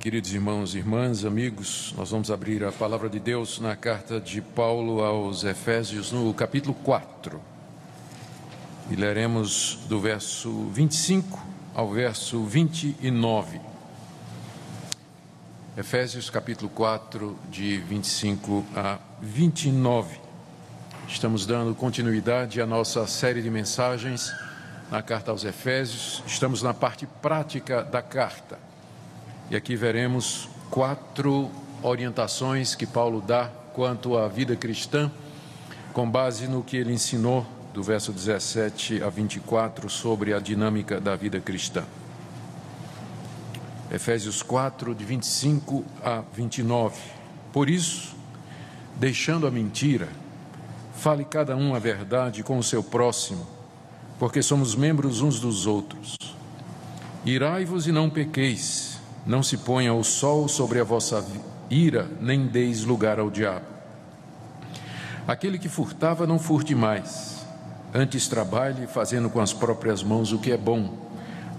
[0.00, 5.04] Queridos irmãos irmãs, amigos, nós vamos abrir a palavra de Deus na carta de Paulo
[5.04, 7.38] aos Efésios, no capítulo 4.
[8.90, 11.38] E leremos do verso 25
[11.74, 13.60] ao verso 29.
[15.76, 20.18] Efésios capítulo 4, de 25 a 29.
[21.06, 24.32] Estamos dando continuidade à nossa série de mensagens
[24.90, 26.22] na carta aos Efésios.
[26.26, 28.69] Estamos na parte prática da carta.
[29.50, 31.50] E aqui veremos quatro
[31.82, 35.10] orientações que Paulo dá quanto à vida cristã,
[35.92, 41.16] com base no que ele ensinou do verso 17 a 24 sobre a dinâmica da
[41.16, 41.84] vida cristã.
[43.92, 46.96] Efésios 4, de 25 a 29.
[47.52, 48.14] Por isso,
[48.96, 50.08] deixando a mentira,
[50.94, 53.60] fale cada um a verdade com o seu próximo
[54.20, 56.14] porque somos membros uns dos outros.
[57.24, 58.89] Irai-vos e não pequeis,
[59.30, 61.24] não se ponha o sol sobre a vossa
[61.70, 63.64] ira, nem deis lugar ao diabo.
[65.24, 67.46] Aquele que furtava, não furte mais,
[67.94, 70.98] antes trabalhe fazendo com as próprias mãos o que é bom,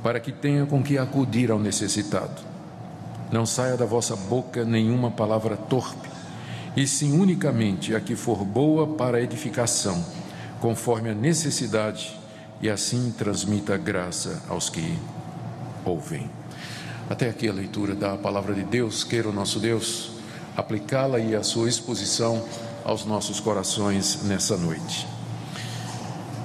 [0.03, 2.41] para que tenha com que acudir ao necessitado.
[3.31, 6.09] Não saia da vossa boca nenhuma palavra torpe,
[6.75, 10.03] e sim unicamente a que for boa para edificação,
[10.59, 12.19] conforme a necessidade
[12.61, 14.99] e assim transmita graça aos que
[15.85, 16.40] ouvem.
[17.11, 20.11] Até aqui a leitura da palavra de Deus, queira o nosso Deus
[20.55, 22.41] aplicá-la e a sua exposição
[22.85, 25.05] aos nossos corações nessa noite.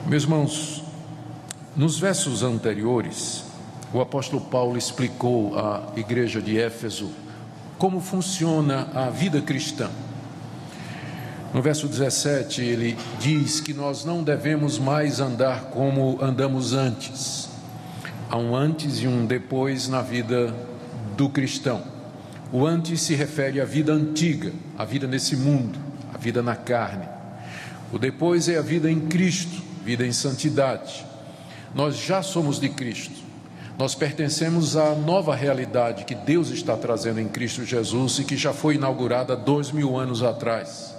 [0.09, 0.83] Meus irmãos,
[1.77, 3.45] nos versos anteriores,
[3.95, 7.13] o apóstolo Paulo explicou à igreja de Éfeso
[7.79, 9.89] como funciona a vida cristã.
[11.55, 17.56] No verso 17, ele diz que nós não devemos mais andar como andamos antes.
[18.31, 20.55] Há um antes e um depois na vida
[21.17, 21.83] do cristão.
[22.53, 25.79] O antes se refere à vida antiga, à vida nesse mundo,
[26.13, 27.09] à vida na carne.
[27.93, 31.05] O depois é a vida em Cristo, vida em santidade.
[31.75, 33.25] Nós já somos de Cristo.
[33.79, 38.53] Nós pertencemos à nova realidade que Deus está trazendo em Cristo Jesus e que já
[38.53, 40.97] foi inaugurada dois mil anos atrás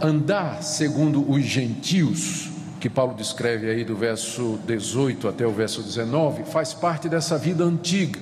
[0.00, 2.50] andar segundo os gentios,
[2.84, 7.64] que Paulo descreve aí do verso 18 até o verso 19, faz parte dessa vida
[7.64, 8.20] antiga.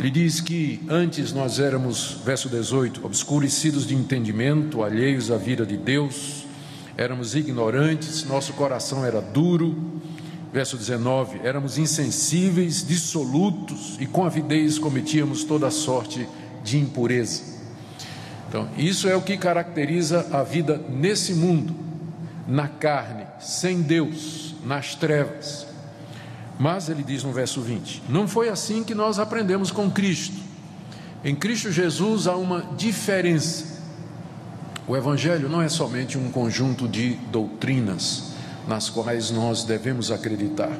[0.00, 5.76] Ele diz que antes nós éramos, verso 18, obscurecidos de entendimento, alheios à vida de
[5.76, 6.44] Deus,
[6.96, 9.76] éramos ignorantes, nosso coração era duro.
[10.52, 16.28] Verso 19, éramos insensíveis, dissolutos e com avidez cometíamos toda sorte
[16.64, 17.44] de impureza.
[18.48, 21.85] Então, isso é o que caracteriza a vida nesse mundo,
[22.46, 25.66] na carne, sem Deus, nas trevas.
[26.58, 30.40] Mas ele diz no verso 20: Não foi assim que nós aprendemos com Cristo.
[31.24, 33.76] Em Cristo Jesus há uma diferença.
[34.86, 38.32] O Evangelho não é somente um conjunto de doutrinas
[38.68, 40.70] nas quais nós devemos acreditar,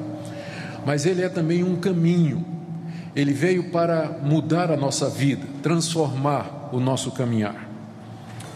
[0.85, 2.45] mas ele é também um caminho.
[3.15, 7.66] Ele veio para mudar a nossa vida, transformar, o nosso caminhar.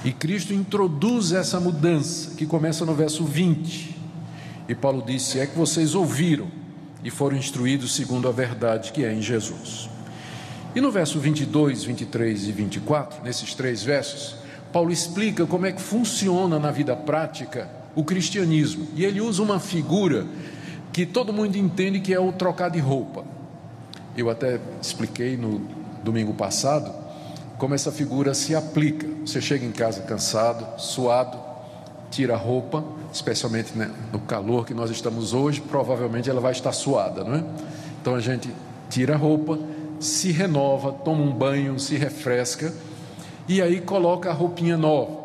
[0.03, 3.97] E Cristo introduz essa mudança, que começa no verso 20.
[4.69, 6.49] E Paulo disse: É que vocês ouviram
[7.05, 9.91] e foram instruídos segundo a verdade que é em Jesus.
[10.75, 14.37] E no verso 22, 23 e 24, nesses três versos,
[14.73, 18.89] Paulo explica como é que funciona na vida prática o cristianismo.
[18.95, 20.27] E ele usa uma figura
[20.93, 23.25] que todo mundo entende que é o trocar de roupa.
[24.17, 25.61] Eu até expliquei no
[26.03, 27.10] domingo passado
[27.61, 29.07] como essa figura se aplica.
[29.25, 31.39] Você chega em casa cansado, suado,
[32.11, 32.83] tira a roupa,
[33.13, 37.45] especialmente né, no calor que nós estamos hoje, provavelmente ela vai estar suada, não é?
[38.01, 38.51] Então a gente
[38.89, 39.59] tira a roupa,
[40.01, 42.73] se renova, toma um banho, se refresca
[43.47, 45.21] e aí coloca a roupinha nova.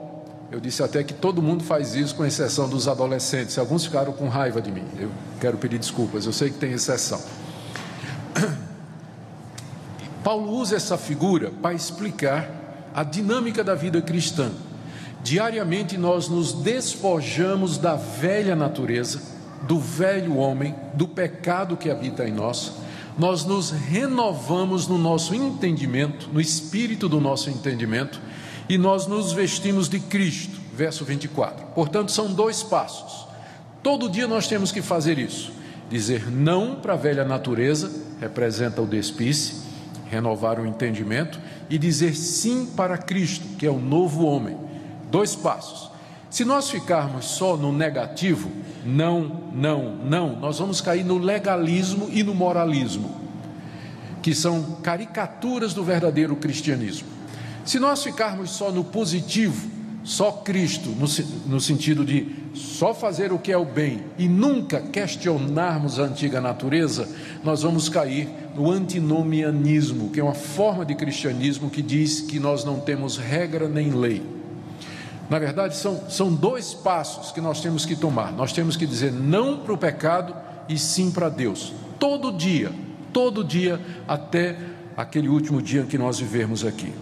[0.52, 3.58] Eu disse até que todo mundo faz isso, com exceção dos adolescentes.
[3.58, 4.86] Alguns ficaram com raiva de mim.
[5.00, 5.10] Eu
[5.40, 7.20] quero pedir desculpas, eu sei que tem exceção.
[10.26, 14.50] Paulo usa essa figura para explicar a dinâmica da vida cristã.
[15.22, 19.22] Diariamente nós nos despojamos da velha natureza,
[19.68, 22.72] do velho homem, do pecado que habita em nós.
[23.20, 28.20] Nós nos renovamos no nosso entendimento, no espírito do nosso entendimento,
[28.68, 30.60] e nós nos vestimos de Cristo.
[30.76, 31.68] Verso 24.
[31.68, 33.28] Portanto, são dois passos.
[33.84, 35.52] Todo dia nós temos que fazer isso.
[35.88, 39.65] Dizer não para a velha natureza, representa o despise,
[40.10, 44.58] renovar o entendimento e dizer sim para Cristo, que é o novo homem.
[45.10, 45.92] Dois passos.
[46.30, 48.52] Se nós ficarmos só no negativo,
[48.86, 53.16] não, não, não, nós vamos cair no legalismo e no moralismo,
[54.22, 57.08] que são caricaturas do verdadeiro cristianismo.
[57.64, 59.70] Se nós ficarmos só no positivo,
[60.04, 61.08] só Cristo, no,
[61.48, 66.40] no, sentido de só fazer o que é o bem e nunca questionarmos a antiga
[66.40, 67.08] natureza,
[67.44, 72.64] nós vamos cair no antinomianismo, que é uma forma de cristianismo que diz que nós
[72.64, 74.24] não temos regra nem lei.
[75.30, 78.32] Na verdade, são, são dois passos que nós temos que tomar.
[78.32, 80.36] Nós temos que dizer não para o pecado
[80.70, 82.72] e sim para Deus, todo dia,
[83.12, 84.58] todo dia, até
[84.96, 86.94] aquele último dia que nós vivemos aqui.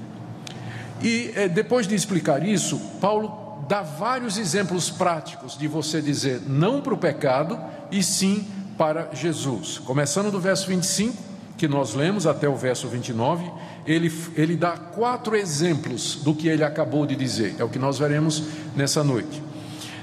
[1.01, 6.81] E é, depois de explicar isso, Paulo dá vários exemplos práticos de você dizer não
[6.81, 7.59] para o pecado
[7.91, 9.77] e sim para Jesus.
[9.79, 11.15] Começando do verso 25,
[11.57, 13.49] que nós lemos até o verso 29,
[13.85, 17.99] ele, ele dá quatro exemplos do que ele acabou de dizer, é o que nós
[17.99, 18.43] veremos
[18.75, 19.41] nessa noite.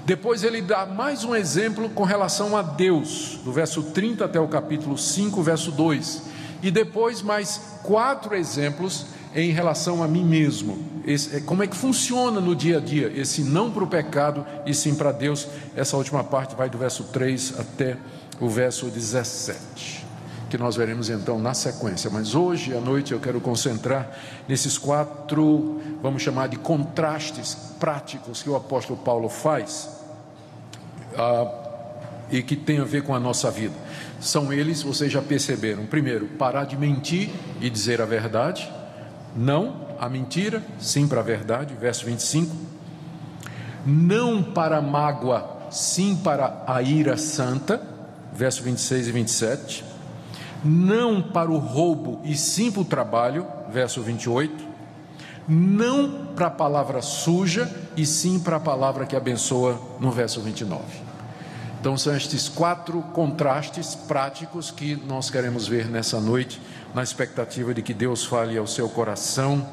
[0.05, 4.49] Depois ele dá mais um exemplo com relação a Deus, do verso 30 até o
[4.49, 6.23] capítulo 5, verso 2.
[6.63, 10.79] E depois mais quatro exemplos em relação a mim mesmo.
[11.07, 14.45] Esse, é, como é que funciona no dia a dia esse não para o pecado
[14.67, 15.47] e sim para Deus?
[15.75, 17.97] Essa última parte vai do verso 3 até
[18.41, 20.07] o verso 17,
[20.49, 22.11] que nós veremos então na sequência.
[22.11, 24.11] Mas hoje à noite eu quero concentrar
[24.49, 29.89] nesses quatro, vamos chamar de contrastes práticos que o apóstolo Paulo faz
[31.17, 31.53] ah,
[32.31, 33.75] e que tem a ver com a nossa vida.
[34.21, 35.87] São eles, vocês já perceberam.
[35.87, 37.31] Primeiro, parar de mentir
[37.61, 38.71] e dizer a verdade.
[39.37, 42.55] Não à mentira, sim para a verdade, verso 25.
[43.87, 47.81] Não para a mágoa, sim para a ira santa,
[48.33, 49.85] verso 26 e 27.
[50.65, 54.71] Não para o roubo e sim para o trabalho, verso 28.
[55.49, 60.83] Não para a palavra suja e sim para a palavra que abençoa, no verso 29.
[61.81, 66.61] Então, são estes quatro contrastes práticos que nós queremos ver nessa noite
[66.95, 69.67] na expectativa de que Deus fale ao seu coração,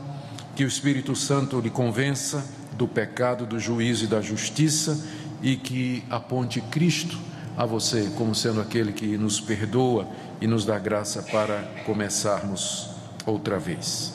[0.56, 2.44] que o Espírito Santo lhe convença
[2.74, 5.04] do pecado, do juízo e da justiça
[5.42, 7.18] e que aponte Cristo
[7.56, 10.08] a você como sendo aquele que nos perdoa
[10.40, 12.90] e nos dá graça para começarmos
[13.26, 14.14] outra vez.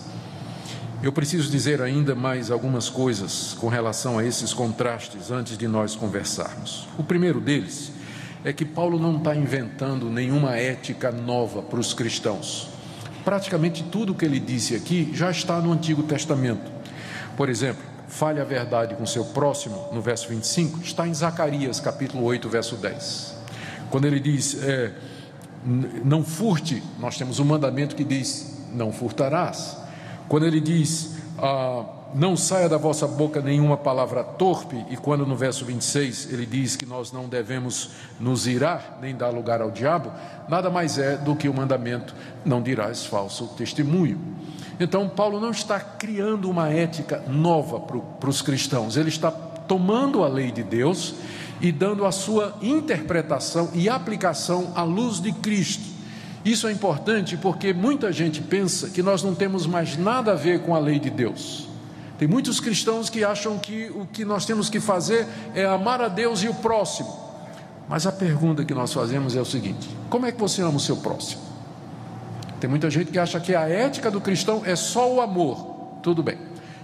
[1.02, 5.96] Eu preciso dizer ainda mais algumas coisas com relação a esses contrastes antes de nós
[5.96, 6.87] conversarmos.
[6.96, 7.90] O primeiro deles
[8.44, 12.69] é que Paulo não está inventando nenhuma ética nova para os cristãos.
[13.25, 16.71] Praticamente tudo o que ele disse aqui já está no Antigo Testamento.
[17.37, 22.25] Por exemplo, fale a verdade com seu próximo, no verso 25, está em Zacarias, capítulo
[22.25, 23.35] 8, verso 10.
[23.91, 24.93] Quando ele diz, é,
[26.05, 29.77] não furte, nós temos um mandamento que diz, não furtarás.
[30.29, 35.35] Quando ele diz, ah, não saia da vossa boca nenhuma palavra torpe, e quando no
[35.35, 40.12] verso 26 ele diz que nós não devemos nos irar, nem dar lugar ao diabo,
[40.49, 42.14] nada mais é do que o mandamento:
[42.44, 44.20] não dirás falso testemunho.
[44.79, 50.29] Então, Paulo não está criando uma ética nova para os cristãos, ele está tomando a
[50.29, 51.14] lei de Deus
[51.61, 55.93] e dando a sua interpretação e aplicação à luz de Cristo.
[56.44, 60.62] Isso é importante porque muita gente pensa que nós não temos mais nada a ver
[60.62, 61.72] com a lei de Deus.
[62.23, 65.27] Tem muitos cristãos que acham que o que nós temos que fazer
[65.57, 67.13] é amar a Deus e o próximo.
[67.89, 70.79] Mas a pergunta que nós fazemos é o seguinte: como é que você ama o
[70.79, 71.43] seu próximo?
[72.61, 75.99] Tem muita gente que acha que a ética do cristão é só o amor.
[76.01, 76.38] Tudo bem.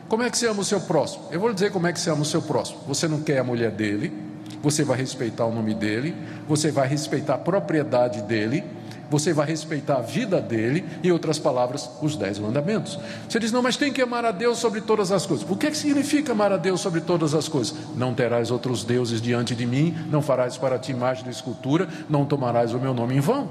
[0.08, 1.26] Como é que você ama o seu próximo?
[1.30, 2.80] Eu vou lhe dizer como é que você ama o seu próximo.
[2.88, 4.12] Você não quer a mulher dele,
[4.60, 6.16] você vai respeitar o nome dele,
[6.48, 8.64] você vai respeitar a propriedade dele,
[9.10, 12.98] você vai respeitar a vida dele, em outras palavras, os dez mandamentos.
[13.28, 15.48] Você diz, não, mas tem que amar a Deus sobre todas as coisas.
[15.48, 17.74] O que, é que significa amar a Deus sobre todas as coisas?
[17.96, 22.24] Não terás outros deuses diante de mim, não farás para ti imagem de escultura, não
[22.24, 23.48] tomarás o meu nome em vão.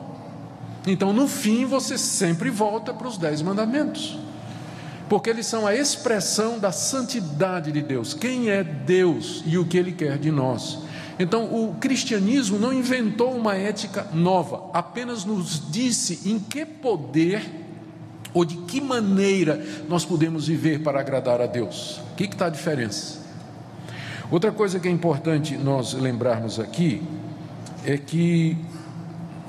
[0.85, 4.17] Então, no fim, você sempre volta para os dez mandamentos.
[5.09, 8.13] Porque eles são a expressão da santidade de Deus.
[8.13, 10.79] Quem é Deus e o que Ele quer de nós.
[11.19, 17.43] Então, o cristianismo não inventou uma ética nova, apenas nos disse em que poder
[18.33, 21.99] ou de que maneira nós podemos viver para agradar a Deus.
[22.11, 23.19] O que está a diferença?
[24.29, 27.01] Outra coisa que é importante nós lembrarmos aqui
[27.83, 28.57] é que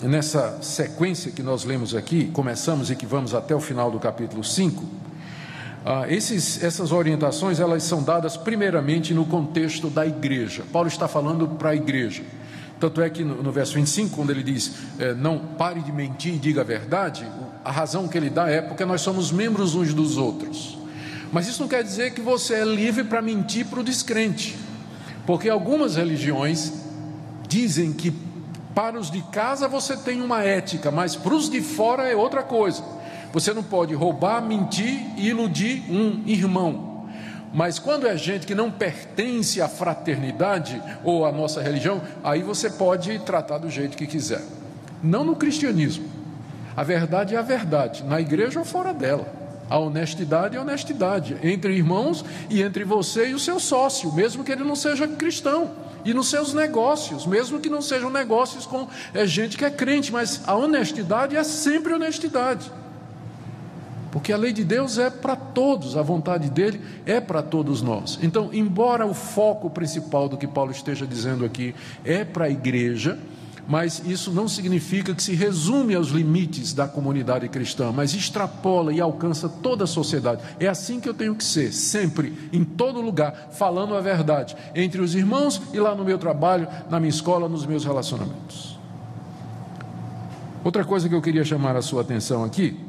[0.04, 4.44] nessa sequência que nós lemos aqui, começamos e que vamos até o final do capítulo
[4.44, 4.84] 5,
[5.90, 10.62] ah, esses, essas orientações elas são dadas primeiramente no contexto da igreja.
[10.71, 12.23] Paulo está falando para a igreja.
[12.78, 16.35] Tanto é que no, no verso 25, quando ele diz é, não pare de mentir
[16.35, 17.26] e diga a verdade,
[17.64, 20.76] a razão que ele dá é porque nós somos membros uns dos outros.
[21.33, 24.59] Mas isso não quer dizer que você é livre para mentir para o descrente,
[25.25, 26.71] porque algumas religiões
[27.49, 28.12] dizem que
[28.75, 32.42] para os de casa você tem uma ética, mas para os de fora é outra
[32.42, 32.98] coisa.
[33.32, 37.06] Você não pode roubar, mentir e iludir um irmão.
[37.52, 42.68] Mas quando é gente que não pertence à fraternidade ou à nossa religião, aí você
[42.70, 44.42] pode tratar do jeito que quiser.
[45.02, 46.06] Não no cristianismo.
[46.76, 49.26] A verdade é a verdade, na igreja ou fora dela.
[49.68, 54.52] A honestidade é honestidade entre irmãos e entre você e o seu sócio, mesmo que
[54.52, 55.73] ele não seja cristão,
[56.04, 60.12] e nos seus negócios, mesmo que não sejam negócios com é, gente que é crente,
[60.12, 62.70] mas a honestidade é sempre honestidade.
[64.10, 68.18] Porque a lei de Deus é para todos, a vontade dele é para todos nós.
[68.22, 71.74] Então, embora o foco principal do que Paulo esteja dizendo aqui
[72.04, 73.18] é para a igreja,
[73.68, 79.00] mas isso não significa que se resume aos limites da comunidade cristã, mas extrapola e
[79.00, 80.40] alcança toda a sociedade.
[80.58, 85.02] É assim que eu tenho que ser, sempre, em todo lugar, falando a verdade, entre
[85.02, 88.78] os irmãos e lá no meu trabalho, na minha escola, nos meus relacionamentos.
[90.64, 92.88] Outra coisa que eu queria chamar a sua atenção aqui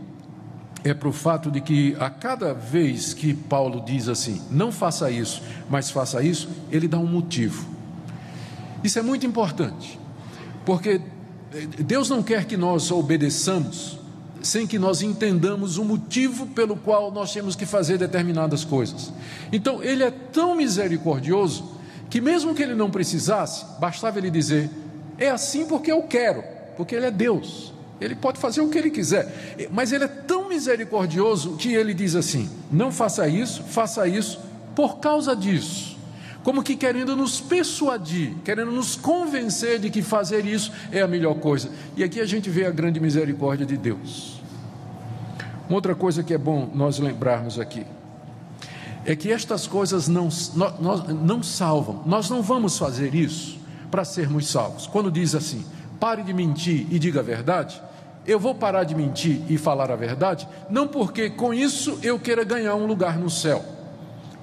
[0.84, 5.12] é para o fato de que a cada vez que Paulo diz assim, não faça
[5.12, 7.68] isso, mas faça isso, ele dá um motivo.
[8.84, 10.00] Isso é muito importante.
[10.66, 11.02] Porque
[11.80, 13.98] Deus não quer que nós obedeçamos
[14.42, 19.12] sem que nós entendamos o motivo pelo qual nós temos que fazer determinadas coisas.
[19.52, 21.72] Então, Ele é tão misericordioso
[22.10, 24.70] que, mesmo que Ele não precisasse, bastava Ele dizer:
[25.18, 26.44] é assim porque eu quero,
[26.78, 27.74] porque Ele é Deus.
[28.00, 32.16] Ele pode fazer o que ele quiser, mas ele é tão misericordioso que ele diz
[32.16, 34.40] assim: não faça isso, faça isso
[34.76, 36.00] por causa disso
[36.44, 41.36] como que querendo nos persuadir, querendo nos convencer de que fazer isso é a melhor
[41.36, 41.70] coisa.
[41.96, 44.42] E aqui a gente vê a grande misericórdia de Deus.
[45.68, 47.86] Uma outra coisa que é bom nós lembrarmos aqui
[49.06, 50.30] é que estas coisas não,
[50.80, 52.02] nós, não salvam.
[52.06, 53.60] Nós não vamos fazer isso
[53.92, 54.88] para sermos salvos.
[54.88, 55.64] Quando diz assim,
[56.00, 57.82] pare de mentir e diga a verdade,
[58.30, 62.44] eu vou parar de mentir e falar a verdade, não porque com isso eu queira
[62.44, 63.66] ganhar um lugar no céu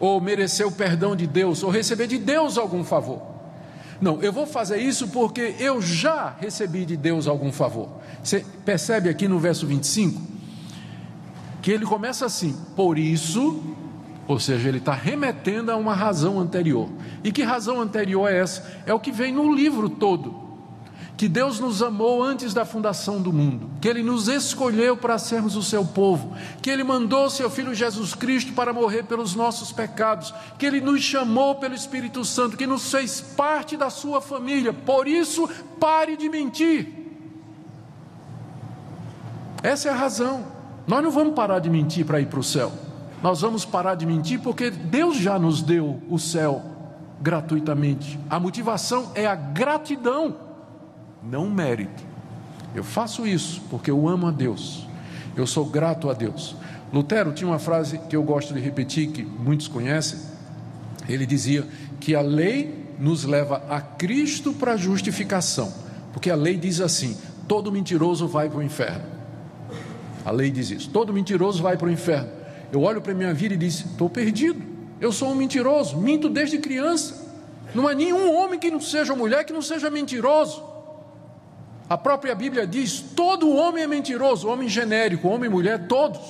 [0.00, 3.22] ou merecer o perdão de Deus, ou receber de Deus algum favor.
[4.00, 7.88] Não, eu vou fazer isso porque eu já recebi de Deus algum favor.
[8.22, 10.20] Você percebe aqui no verso 25
[11.62, 13.62] que ele começa assim: por isso,
[14.28, 16.90] ou seja, ele está remetendo a uma razão anterior.
[17.24, 18.82] E que razão anterior é essa?
[18.84, 20.45] É o que vem no livro todo
[21.16, 25.56] que Deus nos amou antes da fundação do mundo, que Ele nos escolheu para sermos
[25.56, 30.34] o seu povo, que Ele mandou seu Filho Jesus Cristo para morrer pelos nossos pecados,
[30.58, 34.74] que Ele nos chamou pelo Espírito Santo, que nos fez parte da sua família.
[34.74, 35.48] Por isso,
[35.80, 36.88] pare de mentir.
[39.62, 40.44] Essa é a razão.
[40.86, 42.70] Nós não vamos parar de mentir para ir para o céu.
[43.22, 46.62] Nós vamos parar de mentir porque Deus já nos deu o céu
[47.20, 48.20] gratuitamente.
[48.28, 50.45] A motivação é a gratidão
[51.30, 52.04] não mérito.
[52.74, 54.86] Eu faço isso porque eu amo a Deus,
[55.36, 56.56] eu sou grato a Deus.
[56.92, 60.18] Lutero tinha uma frase que eu gosto de repetir, que muitos conhecem.
[61.08, 61.66] Ele dizia
[62.00, 65.72] que a lei nos leva a Cristo para a justificação,
[66.12, 67.16] porque a lei diz assim:
[67.48, 69.04] todo mentiroso vai para o inferno.
[70.24, 72.30] A lei diz isso: todo mentiroso vai para o inferno.
[72.72, 74.62] Eu olho para a minha vida e disse: estou perdido,
[75.00, 77.24] eu sou um mentiroso, minto desde criança.
[77.74, 80.75] Não há nenhum homem que não seja mulher que não seja mentiroso.
[81.88, 86.20] A própria Bíblia diz: todo homem é mentiroso, homem genérico, homem e mulher, todos.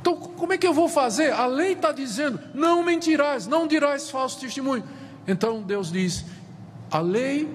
[0.00, 1.32] Então, como é que eu vou fazer?
[1.32, 4.84] A lei está dizendo: não mentirás, não dirás falso testemunho.
[5.26, 6.24] Então, Deus diz:
[6.90, 7.48] a lei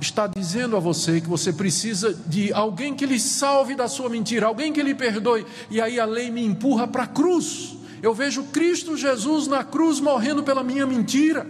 [0.00, 4.46] está dizendo a você que você precisa de alguém que lhe salve da sua mentira,
[4.46, 5.46] alguém que lhe perdoe.
[5.70, 7.76] E aí a lei me empurra para a cruz.
[8.02, 11.46] Eu vejo Cristo Jesus na cruz morrendo pela minha mentira,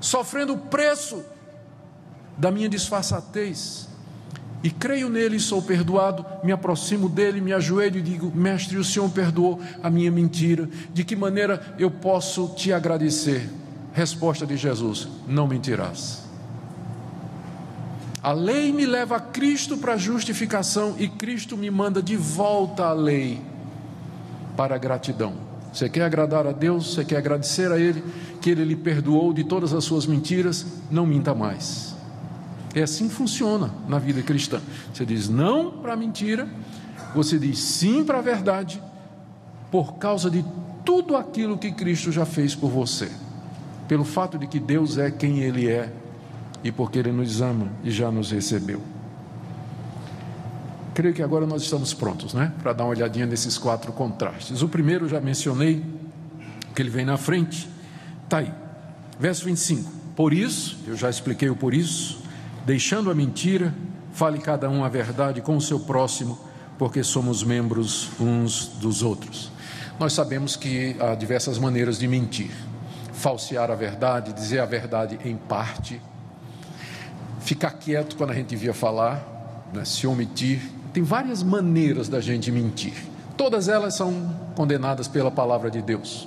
[0.00, 1.22] sofrendo o preço
[2.36, 3.88] da minha disfarçatez.
[4.62, 8.84] E creio nele e sou perdoado, me aproximo dele, me ajoelho e digo: Mestre, o
[8.84, 10.68] Senhor perdoou a minha mentira.
[10.92, 13.48] De que maneira eu posso te agradecer?
[13.92, 16.24] Resposta de Jesus: Não mentirás.
[18.22, 22.92] A lei me leva a Cristo para justificação e Cristo me manda de volta à
[22.92, 23.40] lei
[24.56, 25.34] para a gratidão.
[25.72, 28.02] Você quer agradar a Deus, você quer agradecer a Ele,
[28.40, 31.95] que Ele lhe perdoou de todas as suas mentiras, não minta mais.
[32.76, 34.60] É assim funciona na vida cristã.
[34.92, 36.46] Você diz não para a mentira,
[37.14, 38.82] você diz sim para a verdade,
[39.70, 40.44] por causa de
[40.84, 43.10] tudo aquilo que Cristo já fez por você.
[43.88, 45.90] Pelo fato de que Deus é quem Ele é
[46.62, 48.82] e porque Ele nos ama e já nos recebeu.
[50.92, 52.52] Creio que agora nós estamos prontos, né?
[52.62, 54.60] Para dar uma olhadinha nesses quatro contrastes.
[54.60, 55.82] O primeiro já mencionei,
[56.74, 57.70] que ele vem na frente,
[58.24, 58.52] está aí.
[59.18, 59.90] Verso 25.
[60.14, 62.25] Por isso, eu já expliquei o por isso,
[62.66, 63.72] Deixando a mentira,
[64.12, 66.36] fale cada um a verdade com o seu próximo,
[66.76, 69.52] porque somos membros uns dos outros.
[70.00, 72.50] Nós sabemos que há diversas maneiras de mentir:
[73.12, 76.00] falsear a verdade, dizer a verdade em parte,
[77.38, 80.60] ficar quieto quando a gente devia falar, né, se omitir.
[80.92, 82.94] Tem várias maneiras da gente mentir.
[83.36, 86.26] Todas elas são condenadas pela palavra de Deus.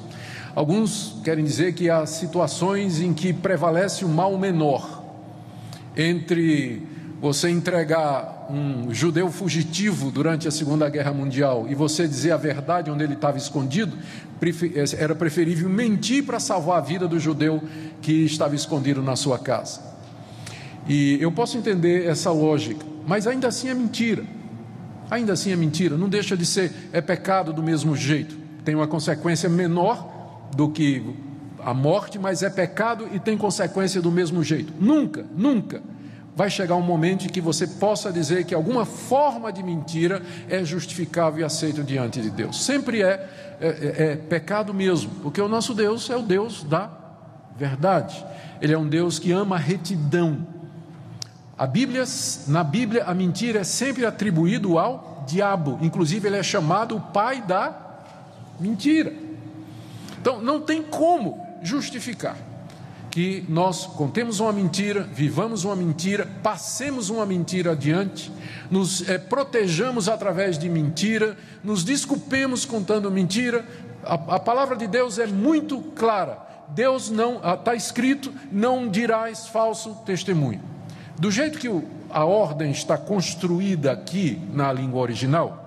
[0.55, 4.98] Alguns querem dizer que há situações em que prevalece o mal menor
[5.95, 6.81] entre
[7.21, 12.89] você entregar um judeu fugitivo durante a Segunda Guerra Mundial e você dizer a verdade
[12.89, 13.97] onde ele estava escondido,
[14.97, 17.61] era preferível mentir para salvar a vida do judeu
[18.01, 19.81] que estava escondido na sua casa.
[20.87, 24.23] E eu posso entender essa lógica, mas ainda assim é mentira.
[25.11, 28.37] Ainda assim é mentira, não deixa de ser, é pecado do mesmo jeito.
[28.63, 31.03] Tem uma consequência menor do que
[31.63, 34.73] a morte, mas é pecado e tem consequência do mesmo jeito.
[34.79, 35.81] Nunca, nunca
[36.39, 40.63] vai chegar um momento em que você possa dizer que alguma forma de mentira é
[40.63, 42.63] justificável e aceito diante de Deus.
[42.63, 46.89] Sempre é, é, é, é pecado mesmo, porque o nosso Deus é o Deus da
[47.57, 48.25] verdade.
[48.61, 50.47] Ele é um Deus que ama a retidão.
[51.57, 52.05] A Bíblia,
[52.47, 55.77] na Bíblia, a mentira é sempre atribuído ao diabo.
[55.81, 57.75] Inclusive, ele é chamado o pai da
[58.57, 59.13] mentira.
[60.21, 62.37] Então, não tem como justificar
[63.09, 68.31] que nós contemos uma mentira, vivamos uma mentira, passemos uma mentira adiante,
[68.69, 73.65] nos é, protejamos através de mentira, nos desculpemos contando mentira.
[74.03, 76.47] A, a palavra de Deus é muito clara.
[76.69, 80.61] Deus não, está escrito, não dirás falso testemunho.
[81.17, 85.65] Do jeito que o, a ordem está construída aqui na língua original,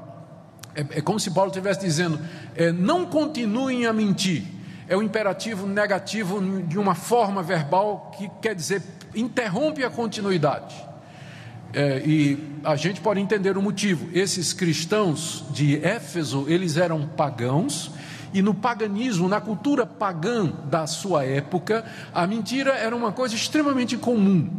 [0.75, 2.21] é, é como se Paulo estivesse dizendo:
[2.55, 4.45] é, não continuem a mentir
[4.93, 8.83] é o imperativo negativo de uma forma verbal que quer dizer
[9.15, 10.75] interrompe a continuidade.
[11.73, 14.11] É, e a gente pode entender o motivo.
[14.13, 17.91] Esses cristãos de Éfeso, eles eram pagãos,
[18.35, 23.97] e no paganismo, na cultura pagã da sua época, a mentira era uma coisa extremamente
[23.97, 24.51] comum,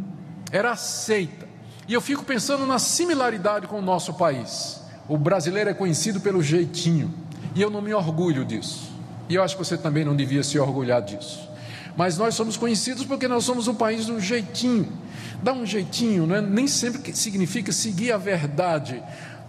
[0.50, 1.46] era aceita.
[1.86, 4.82] E eu fico pensando na similaridade com o nosso país.
[5.08, 7.14] O brasileiro é conhecido pelo jeitinho,
[7.54, 8.93] e eu não me orgulho disso.
[9.28, 11.48] E eu acho que você também não devia se orgulhar disso.
[11.96, 14.90] Mas nós somos conhecidos porque nós somos um país do jeitinho.
[15.42, 16.40] Dá um jeitinho, né?
[16.40, 19.02] nem sempre significa seguir a verdade.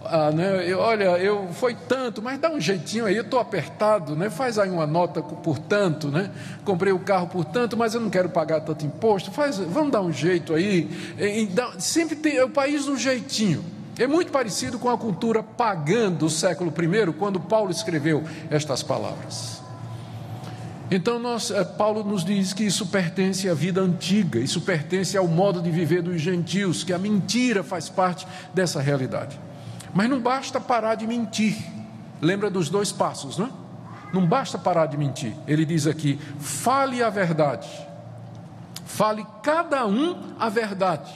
[0.04, 0.64] Ah, né?
[0.70, 4.30] eu, olha, eu foi tanto, mas dá um jeitinho aí, eu estou apertado, né?
[4.30, 6.30] faz aí uma nota por tanto, né?
[6.64, 10.02] comprei o carro por tanto, mas eu não quero pagar tanto imposto, faz, vamos dar
[10.02, 10.88] um jeito aí.
[11.18, 13.64] E, e dá, sempre tem é o país do jeitinho.
[13.98, 19.65] É muito parecido com a cultura pagã do século I, quando Paulo escreveu estas palavras.
[20.90, 25.26] Então, nós, eh, Paulo nos diz que isso pertence à vida antiga, isso pertence ao
[25.26, 29.38] modo de viver dos gentios, que a mentira faz parte dessa realidade.
[29.92, 31.56] Mas não basta parar de mentir.
[32.20, 33.50] Lembra dos dois passos, não é?
[34.12, 35.34] Não basta parar de mentir.
[35.48, 37.68] Ele diz aqui: fale a verdade.
[38.84, 41.12] Fale cada um a verdade.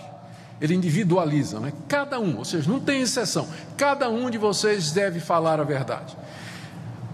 [0.60, 1.72] Ele individualiza, né?
[1.88, 3.48] Cada um, ou seja, não tem exceção.
[3.76, 6.16] Cada um de vocês deve falar a verdade.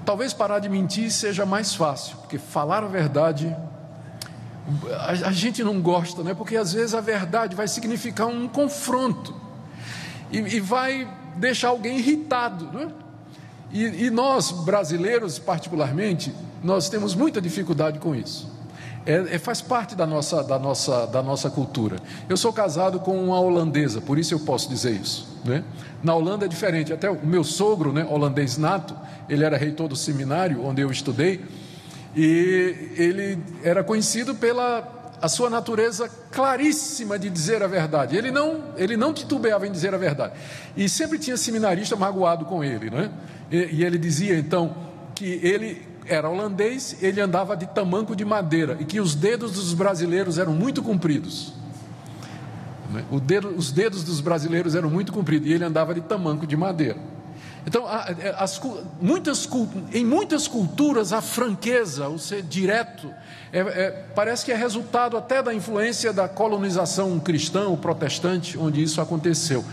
[0.07, 3.55] Talvez parar de mentir seja mais fácil, porque falar a verdade
[4.93, 6.35] a, a, gente não gosta, né?
[6.35, 9.35] Porque às vezes a verdade vai significar um confronto
[10.31, 12.89] e, e vai deixar alguém irritado, né?
[13.73, 18.56] E, e, nós brasileiros, particularmente, nós temos muita dificuldade com isso.
[19.07, 21.97] É, é, faz parte da nossa, da, nossa, da nossa cultura.
[22.29, 25.39] Eu sou casado com uma holandesa, por isso eu posso dizer isso.
[25.45, 25.63] Né?
[26.03, 26.93] Na Holanda é diferente.
[26.93, 28.97] Até o meu sogro, né, holandês nato,
[29.29, 31.45] ele era reitor do seminário onde eu estudei,
[32.17, 38.17] e ele era conhecido pela a sua natureza claríssima de dizer a verdade.
[38.17, 40.35] Ele não, ele não titubeava em dizer a verdade.
[40.77, 43.11] E sempre tinha seminarista magoado com ele, né?
[43.51, 44.77] E, e ele dizia então
[45.15, 49.73] que ele era holandês, ele andava de tamanco de madeira e que os dedos dos
[49.73, 51.53] brasileiros eram muito compridos.
[52.91, 53.05] Né?
[53.23, 56.99] Dedo, os dedos dos brasileiros eram muito compridos e ele andava de tamanco de madeira.
[57.67, 58.61] Então, é, as,
[59.01, 59.49] muitas,
[59.93, 63.13] em muitas culturas, a franqueza, o ser direto,
[63.53, 68.81] é, é, parece que é resultado até da influência da colonização cristã ou protestante, onde
[68.81, 69.65] isso aconteceu.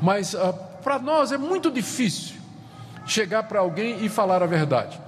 [0.00, 2.36] Mas ah, para nós é muito difícil
[3.04, 5.00] chegar para alguém e falar a verdade.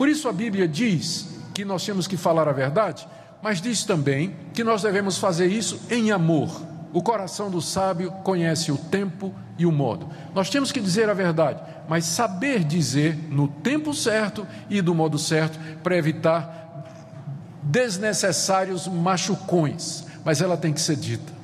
[0.00, 3.06] Por isso a Bíblia diz que nós temos que falar a verdade,
[3.42, 6.48] mas diz também que nós devemos fazer isso em amor.
[6.90, 10.08] O coração do sábio conhece o tempo e o modo.
[10.34, 15.18] Nós temos que dizer a verdade, mas saber dizer no tempo certo e do modo
[15.18, 20.06] certo para evitar desnecessários machucões.
[20.24, 21.39] Mas ela tem que ser dita.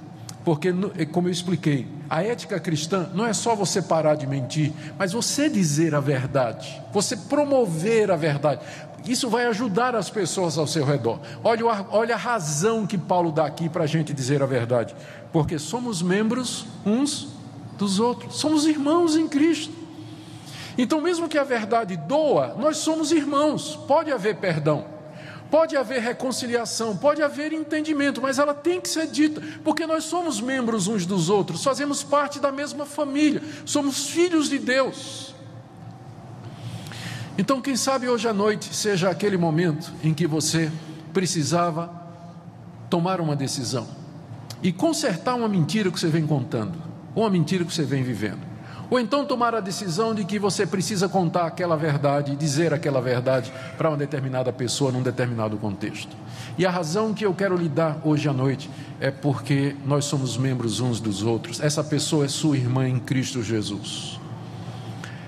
[0.46, 0.72] Porque,
[1.10, 5.48] como eu expliquei, a ética cristã não é só você parar de mentir, mas você
[5.48, 8.60] dizer a verdade, você promover a verdade.
[9.08, 11.18] Isso vai ajudar as pessoas ao seu redor.
[11.42, 14.94] Olha, olha a razão que Paulo dá aqui para a gente dizer a verdade.
[15.32, 17.26] Porque somos membros uns
[17.76, 19.74] dos outros, somos irmãos em Cristo.
[20.78, 24.95] Então, mesmo que a verdade doa, nós somos irmãos, pode haver perdão.
[25.50, 30.40] Pode haver reconciliação, pode haver entendimento, mas ela tem que ser dita, porque nós somos
[30.40, 35.34] membros uns dos outros, fazemos parte da mesma família, somos filhos de Deus.
[37.38, 40.72] Então, quem sabe hoje à noite seja aquele momento em que você
[41.12, 41.90] precisava
[42.88, 43.86] tomar uma decisão
[44.62, 46.82] e consertar uma mentira que você vem contando,
[47.14, 48.55] ou uma mentira que você vem vivendo.
[48.90, 53.52] Ou então tomar a decisão de que você precisa contar aquela verdade, dizer aquela verdade
[53.76, 56.16] para uma determinada pessoa num determinado contexto.
[56.56, 58.70] E a razão que eu quero lhe dar hoje à noite
[59.00, 61.60] é porque nós somos membros uns dos outros.
[61.60, 64.20] Essa pessoa é sua irmã em Cristo Jesus.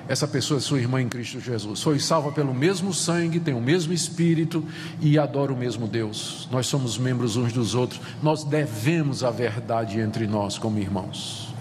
[0.08, 1.82] Essa pessoa é sua irmã em Cristo Jesus.
[1.82, 4.64] Foi salva pelo mesmo sangue, tem o mesmo espírito
[5.02, 6.48] e adora o mesmo Deus.
[6.50, 8.00] Nós somos membros uns dos outros.
[8.22, 11.52] Nós devemos a verdade entre nós como irmãos.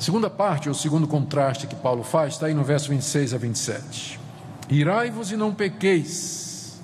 [0.00, 4.18] Segunda parte, ou segundo contraste que Paulo faz, está aí no verso 26 a 27.
[4.70, 6.80] Irai-vos e não pequeis.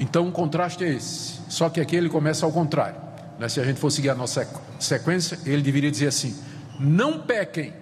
[0.00, 1.38] Então o contraste é esse.
[1.48, 3.00] Só que aqui ele começa ao contrário.
[3.38, 3.48] Né?
[3.48, 4.48] Se a gente for seguir a nossa
[4.80, 6.36] sequência, ele deveria dizer assim:
[6.80, 7.72] não pequem,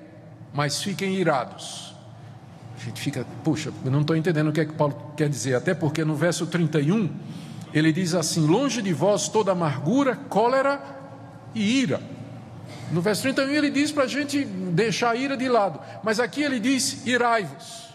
[0.53, 1.97] mas fiquem irados.
[2.79, 5.55] A gente fica, puxa, eu não estou entendendo o que é que Paulo quer dizer,
[5.55, 7.09] até porque no verso 31
[7.73, 10.79] ele diz assim: longe de vós toda amargura, cólera
[11.55, 12.15] e ira.
[12.90, 16.42] No verso 31 ele diz para a gente deixar a ira de lado, mas aqui
[16.42, 17.87] ele diz: irai-vos.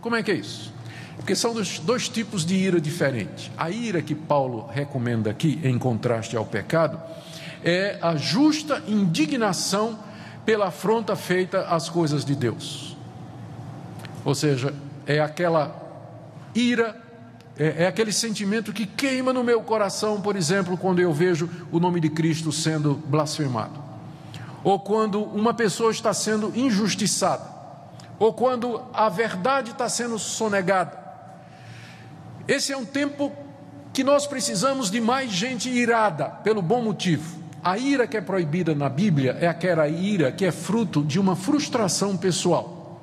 [0.00, 0.72] Como é que é isso?
[1.16, 3.50] Porque são dois, dois tipos de ira diferentes.
[3.56, 7.00] A ira que Paulo recomenda aqui, em contraste ao pecado,
[7.64, 9.98] é a justa indignação
[10.44, 12.96] pela afronta feita às coisas de Deus.
[14.24, 14.74] Ou seja,
[15.06, 15.74] é aquela
[16.54, 17.00] ira,
[17.58, 21.80] é, é, aquele sentimento que queima no meu coração, por exemplo, quando eu vejo o
[21.80, 23.83] nome de Cristo sendo blasfemado
[24.64, 27.44] ou quando uma pessoa está sendo injustiçada,
[28.18, 30.98] ou quando a verdade está sendo sonegada.
[32.48, 33.30] Esse é um tempo
[33.92, 37.44] que nós precisamos de mais gente irada, pelo bom motivo.
[37.62, 41.36] A ira que é proibida na Bíblia é aquela ira que é fruto de uma
[41.36, 43.00] frustração pessoal,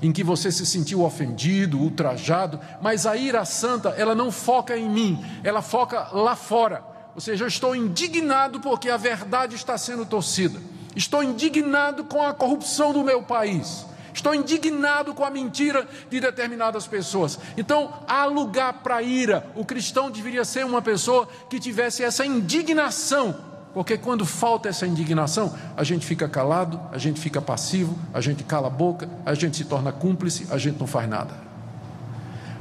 [0.00, 4.88] em que você se sentiu ofendido, ultrajado, mas a ira santa, ela não foca em
[4.88, 6.82] mim, ela foca lá fora.
[7.14, 10.58] Ou seja, eu estou indignado porque a verdade está sendo torcida.
[10.94, 13.86] Estou indignado com a corrupção do meu país.
[14.12, 17.38] Estou indignado com a mentira de determinadas pessoas.
[17.56, 19.46] Então, há lugar para ira.
[19.56, 23.34] O cristão deveria ser uma pessoa que tivesse essa indignação,
[23.72, 28.44] porque quando falta essa indignação, a gente fica calado, a gente fica passivo, a gente
[28.44, 31.34] cala a boca, a gente se torna cúmplice, a gente não faz nada.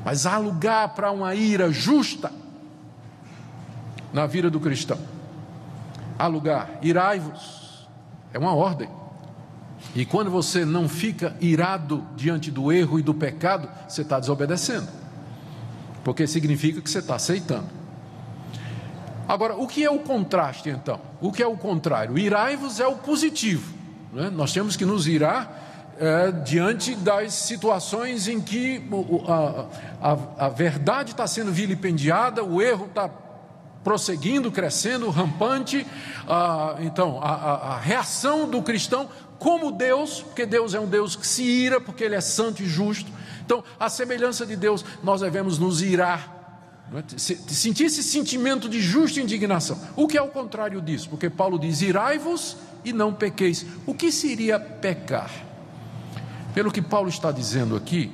[0.06, 2.32] Mas há lugar para uma ira justa
[4.13, 4.98] na vida do cristão.
[6.17, 7.61] Há lugar, irai-vos
[8.34, 8.89] é uma ordem.
[9.96, 14.88] E quando você não fica irado diante do erro e do pecado, você está desobedecendo.
[16.04, 17.67] Porque significa que você está aceitando.
[19.28, 21.00] Agora, o que é o contraste então?
[21.20, 22.17] O que é o contrário?
[22.17, 23.74] Irai-vos é o positivo.
[24.13, 24.30] Né?
[24.30, 28.84] Nós temos que nos irar é, diante das situações em que
[29.28, 33.08] a, a, a verdade está sendo vilipendiada, o erro está
[33.84, 35.86] prosseguindo, crescendo, rampante.
[36.28, 41.15] Ah, então, a, a, a, reação do cristão como Deus, porque Deus é um Deus
[41.15, 43.12] que se ira, porque Ele é santo e justo.
[43.44, 46.39] Então, a semelhança de Deus, nós devemos nos irar.
[46.94, 47.17] É?
[47.17, 49.80] Sentir esse sentimento de justa indignação.
[49.96, 51.10] O que é o contrário disso?
[51.10, 53.65] Porque Paulo diz: irai-vos e não pequeis.
[53.86, 55.32] O que seria pecar?
[56.54, 58.12] Pelo que Paulo está dizendo aqui,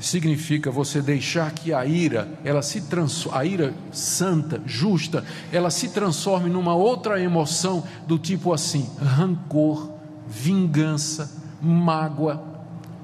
[0.00, 2.82] significa você deixar que a ira, ela se
[3.30, 9.92] a ira santa, justa, ela se transforme numa outra emoção do tipo assim, rancor,
[10.26, 12.42] vingança, mágoa,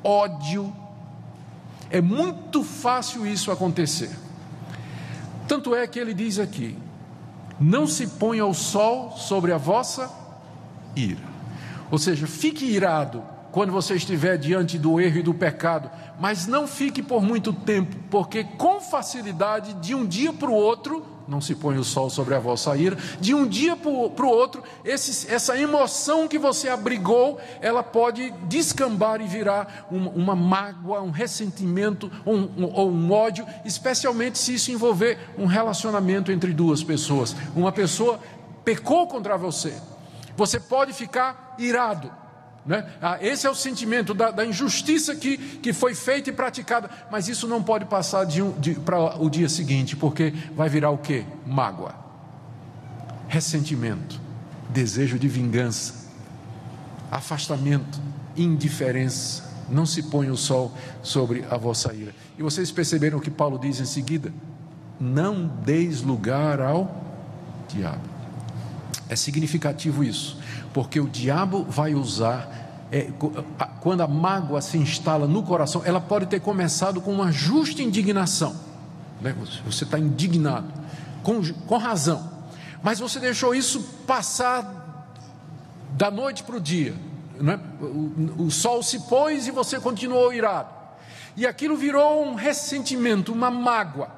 [0.02, 0.72] ódio.
[1.90, 4.10] É muito fácil isso acontecer.
[5.46, 6.76] Tanto é que ele diz aqui:
[7.60, 10.10] não se ponha o sol sobre a vossa
[10.96, 11.36] ira.
[11.90, 16.66] Ou seja, fique irado quando você estiver diante do erro e do pecado, mas não
[16.66, 21.54] fique por muito tempo, porque com facilidade, de um dia para o outro, não se
[21.54, 25.58] põe o sol sobre a vossa ira, de um dia para o outro, esse, essa
[25.58, 32.34] emoção que você abrigou, ela pode descambar e virar uma, uma mágoa, um ressentimento ou
[32.36, 37.34] um, um, um ódio, especialmente se isso envolver um relacionamento entre duas pessoas.
[37.54, 38.20] Uma pessoa
[38.64, 39.74] pecou contra você.
[40.36, 42.10] Você pode ficar irado.
[42.66, 42.84] Né?
[43.00, 47.28] Ah, esse é o sentimento da, da, injustiça que, que foi feita e praticada, mas
[47.28, 48.26] isso não pode passar
[48.84, 51.24] para o dia seguinte, porque vai virar o que?
[51.46, 51.94] Mágoa,
[53.28, 54.20] ressentimento,
[54.68, 56.10] desejo de vingança,
[57.10, 58.00] afastamento,
[58.36, 59.46] indiferença.
[59.68, 62.14] Não se põe o sol sobre a vossa ira.
[62.38, 64.32] E vocês perceberam o que Paulo diz em seguida?
[64.98, 67.04] Não deis lugar ao
[67.68, 68.15] diabo.
[69.08, 70.38] É significativo isso,
[70.74, 73.10] porque o diabo vai usar é,
[73.80, 78.56] quando a mágoa se instala no coração, ela pode ter começado com uma justa indignação.
[79.20, 79.34] Né?
[79.64, 80.72] Você está indignado,
[81.22, 82.30] com, com razão,
[82.82, 85.12] mas você deixou isso passar
[85.92, 86.94] da noite para o dia.
[87.40, 87.58] Né?
[87.80, 90.68] O, o sol se pôs e você continuou irado.
[91.36, 94.08] E aquilo virou um ressentimento, uma mágoa.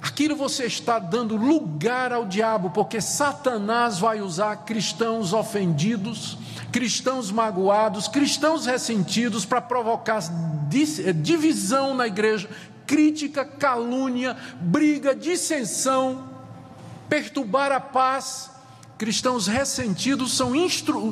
[0.00, 6.36] Aquilo você está dando lugar ao diabo, porque Satanás vai usar cristãos ofendidos,
[6.70, 12.48] cristãos magoados, cristãos ressentidos para provocar eh, divisão na igreja,
[12.86, 16.28] crítica, calúnia, briga, dissensão,
[17.08, 18.50] perturbar a paz.
[18.98, 20.52] Cristãos ressentidos são,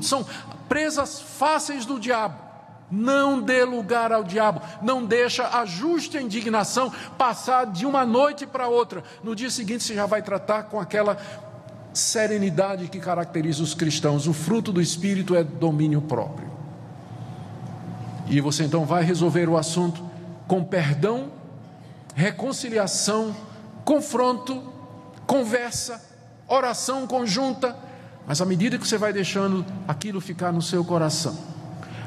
[0.02, 0.26] são
[0.68, 2.43] presas fáceis do diabo.
[2.90, 8.68] Não dê lugar ao diabo, não deixa a justa indignação passar de uma noite para
[8.68, 9.02] outra.
[9.22, 11.16] No dia seguinte você já vai tratar com aquela
[11.92, 14.26] serenidade que caracteriza os cristãos.
[14.26, 16.50] O fruto do espírito é domínio próprio.
[18.26, 20.02] E você então vai resolver o assunto
[20.46, 21.30] com perdão,
[22.14, 23.34] reconciliação,
[23.84, 24.62] confronto,
[25.26, 26.02] conversa,
[26.48, 27.76] oração conjunta,
[28.26, 31.36] mas à medida que você vai deixando aquilo ficar no seu coração,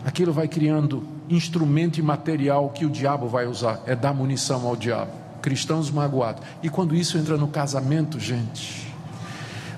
[0.08, 4.74] aquilo vai criando instrumento e material que o diabo vai usar, é dar munição ao
[4.74, 5.12] diabo.
[5.41, 6.41] Cristãos magoados.
[6.63, 8.88] E quando isso entra no casamento, gente,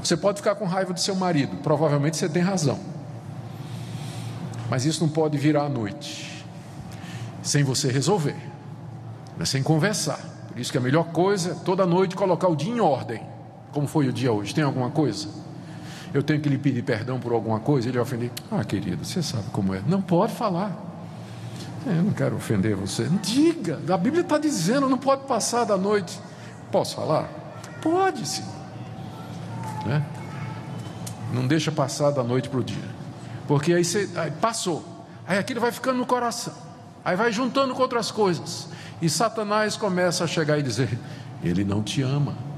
[0.04, 2.78] você pode ficar com raiva do seu marido, provavelmente você tem razão.
[4.70, 6.46] Mas isso não pode virar à noite,
[7.42, 8.38] sem você resolver,
[9.36, 10.20] né, sem conversar.
[10.50, 13.20] Por isso que a melhor coisa é toda noite colocar o dia em ordem.
[13.72, 14.54] Como foi o dia hoje?
[14.54, 15.28] Tem alguma coisa?
[16.14, 18.32] Eu tenho que lhe pedir perdão por alguma coisa, ele vai ofender.
[18.52, 19.82] Ah, querido, você sabe como é.
[19.86, 20.88] Não pode falar.
[21.88, 23.08] É, eu não quero ofender você.
[23.22, 26.20] Diga, a Bíblia está dizendo, não pode passar da noite.
[26.72, 27.30] Posso falar?
[27.82, 28.46] Pode sim.
[29.86, 30.04] Né?
[31.34, 33.00] Não deixa passar da noite para o dia.
[33.48, 34.84] Porque aí você aí passou.
[35.28, 36.54] Aí aquilo vai ficando no coração.
[37.06, 38.68] Aí vai juntando com outras coisas.
[39.02, 40.98] E Satanás começa a chegar e dizer:
[41.44, 42.49] Ele não te ama.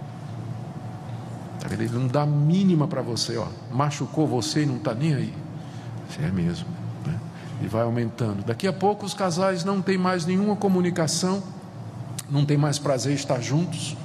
[1.71, 3.47] Ele não dá mínima para você, ó.
[3.71, 5.33] Machucou você e não está nem aí.
[6.09, 6.67] Isso é mesmo.
[7.05, 7.19] Né?
[7.61, 8.43] E vai aumentando.
[8.43, 11.41] Daqui a pouco os casais não têm mais nenhuma comunicação,
[12.29, 13.95] não tem mais prazer estar juntos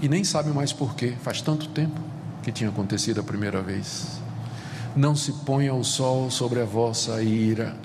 [0.00, 1.14] e nem sabem mais porquê.
[1.22, 2.00] Faz tanto tempo
[2.42, 4.20] que tinha acontecido a primeira vez.
[4.94, 7.76] Não se ponha o sol sobre a vossa ira,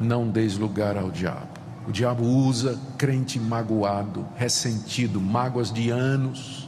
[0.00, 1.60] não deis lugar ao diabo.
[1.86, 6.59] O diabo usa crente magoado, ressentido, mágoas de anos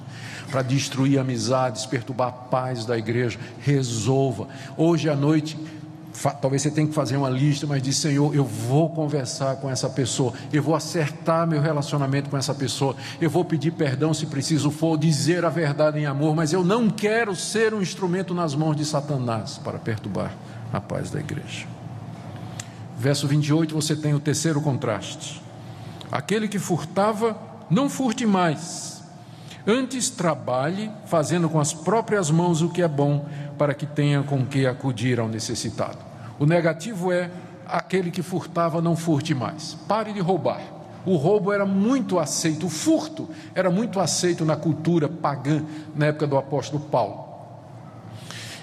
[0.53, 3.39] para destruir amizades, perturbar a paz da igreja.
[3.59, 4.49] Resolva.
[4.77, 5.59] Hoje à noite,
[6.43, 9.89] talvez você tenha que fazer uma lista, mas diz: Senhor, eu vou conversar com essa
[9.89, 14.71] pessoa, eu vou acertar meu relacionamento com essa pessoa, eu vou pedir perdão se preciso
[14.71, 18.77] for, dizer a verdade em amor, mas eu não quero ser um instrumento nas mãos
[18.77, 20.35] de Satanás para perturbar
[20.71, 21.67] a paz da igreja.
[22.99, 25.43] Verso 28, você tem o terceiro contraste.
[26.11, 27.37] Aquele que furtava,
[27.71, 29.02] não furte mais
[29.67, 34.45] Antes trabalhe, fazendo com as próprias mãos o que é bom, para que tenha com
[34.45, 35.99] que acudir ao necessitado.
[36.39, 37.31] O negativo é
[37.65, 39.75] aquele que furtava, não furte mais.
[39.87, 40.61] Pare de roubar.
[41.07, 46.27] O roubo era muito aceito, o furto era muito aceito na cultura pagã na época
[46.27, 47.25] do apóstolo Paulo.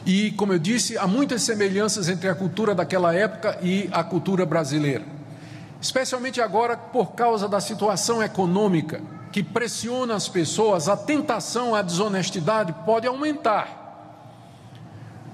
[0.06, 4.46] E, como eu disse, há muitas semelhanças entre a cultura daquela época e a cultura
[4.46, 5.04] brasileira,
[5.82, 12.74] especialmente agora por causa da situação econômica que pressiona as pessoas, a tentação à desonestidade
[12.86, 13.80] pode aumentar.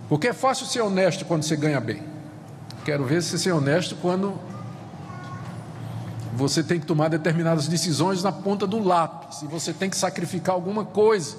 [0.09, 2.03] Porque é fácil ser honesto quando você ganha bem.
[2.83, 4.39] Quero ver se ser honesto quando
[6.33, 10.53] você tem que tomar determinadas decisões na ponta do lápis e você tem que sacrificar
[10.53, 11.37] alguma coisa.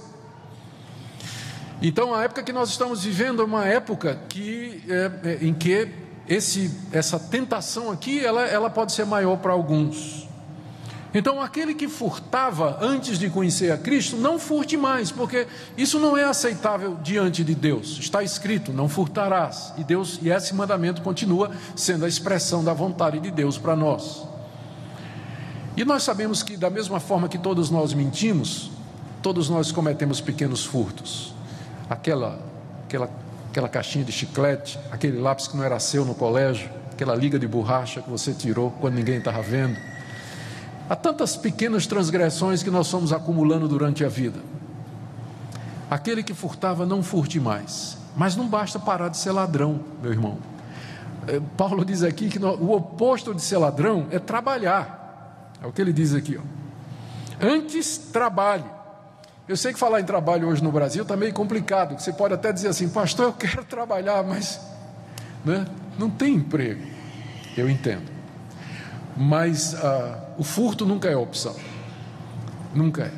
[1.81, 5.89] Então, a época que nós estamos vivendo é uma época que, é, é, em que
[6.27, 10.27] esse, essa tentação aqui ela, ela pode ser maior para alguns.
[11.15, 16.17] Então, aquele que furtava antes de conhecer a Cristo, não furte mais, porque isso não
[16.17, 17.99] é aceitável diante de Deus.
[17.99, 19.73] Está escrito: não furtarás.
[19.79, 24.27] E Deus e esse mandamento continua sendo a expressão da vontade de Deus para nós.
[25.77, 28.71] E nós sabemos que da mesma forma que todos nós mentimos,
[29.23, 31.35] todos nós cometemos pequenos furtos.
[31.89, 32.39] Aquela
[32.87, 33.11] aquela,
[33.51, 37.47] aquela caixinha de chiclete, aquele lápis que não era seu no colégio, aquela liga de
[37.47, 39.77] borracha que você tirou quando ninguém estava vendo.
[40.89, 44.39] Há tantas pequenas transgressões que nós fomos acumulando durante a vida.
[45.91, 47.99] Aquele que furtava, não furte mais.
[48.17, 50.39] Mas não basta parar de ser ladrão, meu irmão.
[51.27, 55.53] É, Paulo diz aqui que o oposto de ser ladrão é trabalhar.
[55.63, 56.39] É o que ele diz aqui.
[56.39, 57.45] Ó.
[57.45, 58.65] Antes, trabalhe.
[59.49, 61.99] Eu sei que falar em trabalho hoje no Brasil está meio complicado.
[61.99, 64.61] Você pode até dizer assim, pastor, eu quero trabalhar, mas
[65.45, 65.67] né,
[65.99, 66.83] não tem emprego.
[67.57, 68.11] Eu entendo.
[69.17, 71.55] Mas ah, o furto nunca é opção.
[72.75, 73.13] Nunca é.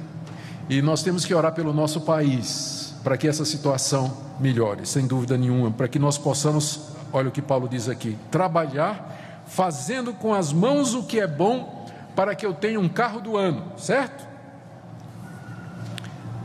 [0.68, 5.36] E nós temos que orar pelo nosso país para que essa situação melhore, sem dúvida
[5.36, 6.80] nenhuma, para que nós possamos,
[7.12, 11.86] olha o que Paulo diz aqui, trabalhar fazendo com as mãos o que é bom
[12.14, 14.26] para que eu tenha um carro do ano, certo?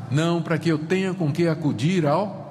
[0.10, 2.43] Não para que eu tenha com que acudir ao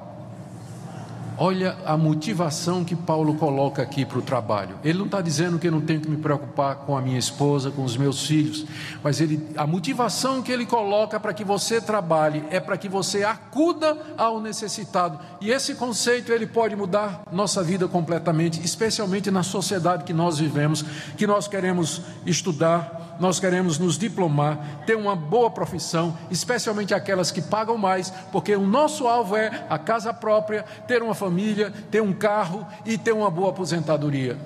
[1.38, 4.76] Olha a motivação que Paulo coloca aqui para o trabalho.
[4.84, 7.70] Ele não está dizendo que eu não tenho que me preocupar com a minha esposa,
[7.70, 8.66] com os meus filhos,
[9.02, 13.24] mas ele, a motivação que ele coloca para que você trabalhe é para que você
[13.24, 15.18] acuda ao necessitado.
[15.40, 20.84] E esse conceito ele pode mudar nossa vida completamente, especialmente na sociedade que nós vivemos,
[21.16, 27.42] que nós queremos estudar, nós queremos nos diplomar, ter uma boa profissão, especialmente aquelas que
[27.42, 32.12] pagam mais, porque o nosso alvo é a casa própria, ter uma família, ter um
[32.12, 34.36] carro e ter uma boa aposentadoria.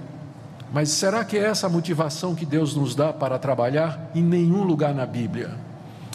[0.72, 4.10] Mas será que é essa a motivação que Deus nos dá para trabalhar?
[4.14, 5.54] Em nenhum lugar na Bíblia.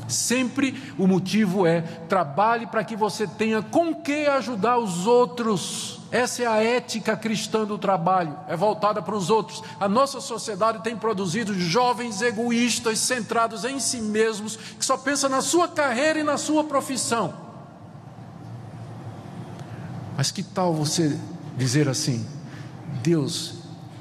[0.08, 6.01] Sempre o motivo é trabalhe para que você tenha com que ajudar os outros.
[6.12, 9.64] Essa é a ética cristã do trabalho, é voltada para os outros.
[9.80, 15.42] A nossa sociedade tem produzido jovens egoístas, centrados em si mesmos, que só pensam na
[15.42, 17.34] sua carreira e na sua profissão.
[20.18, 21.18] Mas que tal você
[21.56, 22.28] dizer assim:
[23.02, 23.54] Deus,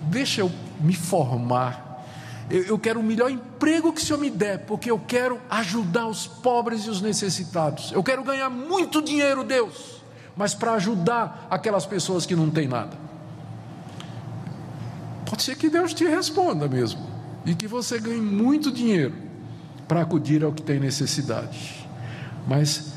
[0.03, 1.89] deixa eu me formar
[2.51, 6.27] eu, quero o melhor emprego que o Senhor me der, porque eu quero ajudar os
[6.27, 7.93] pobres e os necessitados.
[7.93, 10.00] Eu quero ganhar muito dinheiro, Deus
[10.37, 12.97] mas para ajudar aquelas pessoas que não têm nada.
[15.27, 17.01] Pode ser que Deus te responda mesmo,
[17.45, 19.15] e que você ganhe muito dinheiro
[19.87, 21.87] para acudir ao que tem necessidade.
[22.47, 22.93] Mas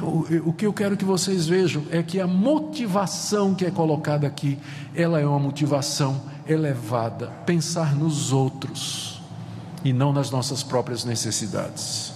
[0.00, 4.26] o, o que eu quero que vocês vejam é que a motivação que é colocada
[4.26, 4.58] aqui,
[4.94, 9.22] ela é uma motivação elevada, pensar nos outros
[9.84, 12.13] e não nas nossas próprias necessidades.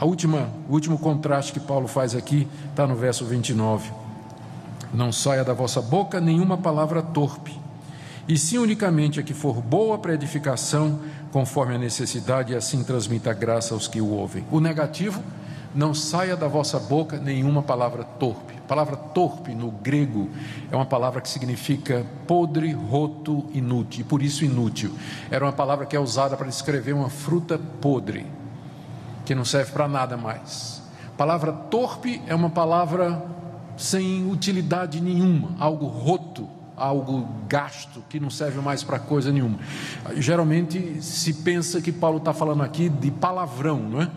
[0.00, 3.92] A última, o último contraste que Paulo faz aqui está no verso 29.
[4.94, 7.60] Não saia da vossa boca nenhuma palavra torpe,
[8.26, 13.34] e sim unicamente a que for boa para edificação, conforme a necessidade, e assim transmita
[13.34, 14.42] graça aos que o ouvem.
[14.50, 15.22] O negativo,
[15.74, 18.54] não saia da vossa boca nenhuma palavra torpe.
[18.56, 20.30] A palavra torpe no grego
[20.72, 24.92] é uma palavra que significa podre, roto, inútil, e por isso inútil.
[25.30, 28.39] Era uma palavra que é usada para descrever uma fruta podre
[29.30, 30.82] que não serve para nada mais.
[31.06, 33.22] A palavra torpe é uma palavra
[33.76, 39.60] sem utilidade nenhuma, algo roto, algo gasto, que não serve mais para coisa nenhuma.
[40.16, 44.10] Geralmente se pensa que Paulo está falando aqui de palavrão, não é?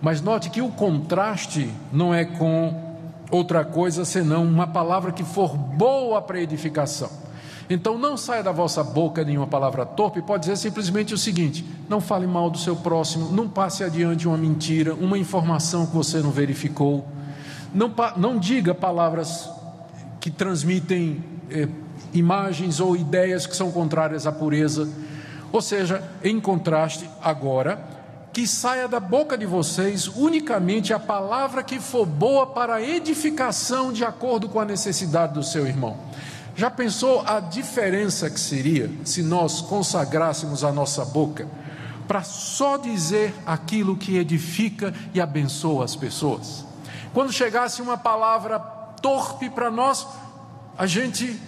[0.00, 2.98] Mas note que o contraste não é com
[3.30, 7.10] outra coisa senão uma palavra que for boa para edificação.
[7.70, 12.00] Então não saia da vossa boca nenhuma palavra torpe, pode dizer simplesmente o seguinte: não
[12.00, 16.30] fale mal do seu próximo, não passe adiante uma mentira, uma informação que você não
[16.30, 17.06] verificou,
[17.72, 19.48] não, não diga palavras
[20.20, 21.68] que transmitem eh,
[22.12, 24.88] imagens ou ideias que são contrárias à pureza.
[25.50, 27.92] Ou seja, em contraste, agora,
[28.32, 33.92] que saia da boca de vocês unicamente a palavra que for boa para a edificação
[33.92, 35.98] de acordo com a necessidade do seu irmão.
[36.54, 41.48] Já pensou a diferença que seria se nós consagrássemos a nossa boca
[42.06, 46.64] para só dizer aquilo que edifica e abençoa as pessoas?
[47.14, 50.06] Quando chegasse uma palavra torpe para nós,
[50.76, 51.40] a gente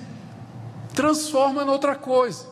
[0.94, 2.46] transforma em outra coisa.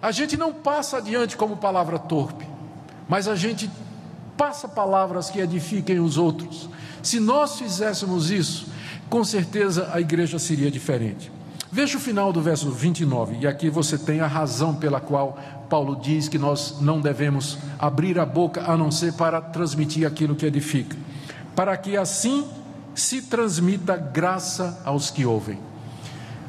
[0.00, 2.46] A gente não passa adiante como palavra torpe,
[3.08, 3.70] mas a gente
[4.36, 6.68] passa palavras que edifiquem os outros.
[7.02, 8.66] Se nós fizéssemos isso,
[9.08, 11.30] com certeza a igreja seria diferente.
[11.74, 15.36] Veja o final do verso 29, e aqui você tem a razão pela qual
[15.68, 20.36] Paulo diz que nós não devemos abrir a boca a não ser para transmitir aquilo
[20.36, 20.96] que edifica,
[21.52, 22.46] para que assim
[22.94, 25.58] se transmita graça aos que ouvem.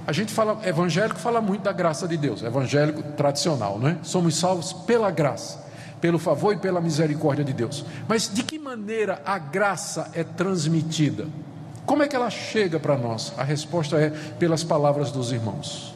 [0.06, 3.98] A gente fala, evangélico fala muito da graça de Deus, evangélico tradicional, não é?
[4.04, 5.66] Somos salvos pela graça,
[6.00, 7.84] pelo favor e pela misericórdia de Deus.
[8.08, 11.26] Mas de que maneira a graça é transmitida?
[11.86, 13.34] Como é que ela chega para nós?
[13.38, 15.94] A resposta é pelas palavras dos irmãos.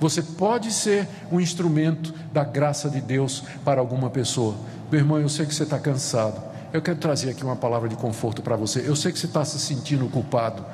[0.00, 4.54] Você pode ser um instrumento da graça de Deus para alguma pessoa.
[4.90, 6.40] Meu irmão, eu sei que você está cansado.
[6.72, 8.84] Eu quero trazer aqui uma palavra de conforto para você.
[8.86, 10.64] Eu sei que você está se sentindo culpado.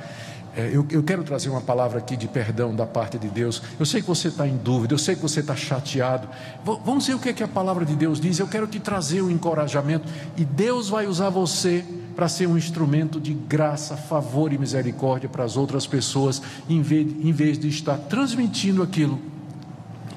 [0.57, 3.61] É, eu, eu, quero trazer uma palavra aqui de perdão da parte de Deus.
[3.79, 6.29] Eu sei que você está em dúvida, eu sei que você está chateado.
[6.65, 8.39] V vamos ver o que, é que a palavra de Deus diz.
[8.39, 10.07] Eu quero te trazer um encorajamento.
[10.37, 11.85] E Deus vai usar você
[12.15, 17.07] para ser um instrumento de graça, favor e misericórdia para as outras pessoas, em vez,
[17.25, 19.21] em vez de estar transmitindo aquilo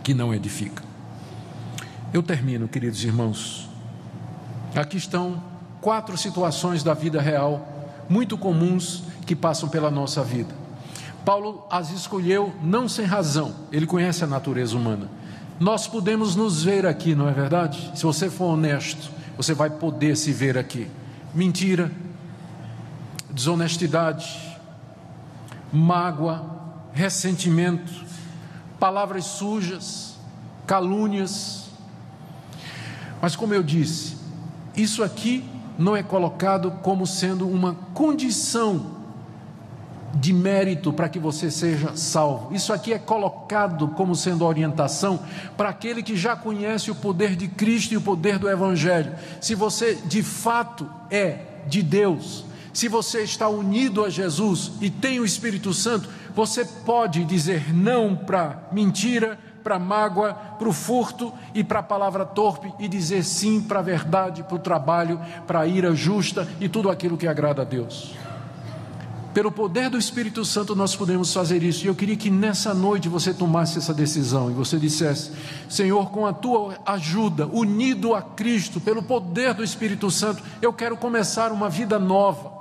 [0.03, 0.83] que não edifica.
[2.13, 3.69] Eu termino, queridos irmãos.
[4.75, 5.41] Aqui estão
[5.81, 7.67] quatro situações da vida real,
[8.07, 10.53] muito comuns que passam pela nossa vida.
[11.25, 15.09] Paulo as escolheu não sem razão, ele conhece a natureza humana.
[15.59, 17.91] Nós podemos nos ver aqui, não é verdade?
[17.95, 20.87] Se você for honesto, você vai poder se ver aqui.
[21.33, 21.91] Mentira,
[23.29, 24.59] desonestidade,
[25.71, 26.57] mágoa,
[26.93, 28.05] ressentimento,
[28.79, 30.17] palavras sujas,
[30.65, 31.69] calúnias.
[33.21, 34.17] Mas, como eu disse,
[34.75, 35.47] isso aqui
[35.77, 38.96] não é colocado como sendo uma condição
[40.19, 42.53] de mérito para que você seja salvo.
[42.53, 45.19] Isso aqui é colocado como sendo orientação
[45.55, 49.13] para aquele que já conhece o poder de Cristo e o poder do Evangelho.
[49.39, 55.19] Se você de fato é de Deus, se você está unido a Jesus e tem
[55.19, 61.63] o Espírito Santo, você pode dizer não para mentira, para mágoa, para o furto e
[61.63, 65.67] para a palavra torpe e dizer sim para a verdade, para o trabalho, para a
[65.67, 68.15] ira justa e tudo aquilo que agrada a Deus.
[69.37, 71.85] Pelo poder do Espírito Santo nós podemos fazer isso.
[71.85, 75.31] E eu queria que nessa noite você tomasse essa decisão e você dissesse:
[75.69, 80.97] Senhor, com a tua ajuda, unido a Cristo, pelo poder do Espírito Santo, eu quero
[80.97, 82.51] começar uma vida nova.